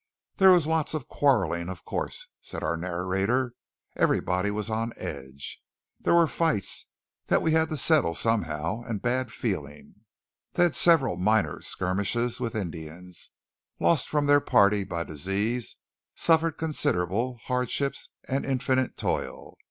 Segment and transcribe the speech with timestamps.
[0.37, 3.53] "There was lots of quarrelling, of course," said our narrator.
[3.95, 5.61] "Everybody was on edge.
[5.99, 6.87] There were fights,
[7.27, 9.93] that we had to settle somehow, and bad feeling."
[10.53, 13.29] They had several minor skirmishes with Indians,
[13.79, 15.77] lost from their party by disease,
[16.15, 19.59] suffered considerable hardships and infinite toil.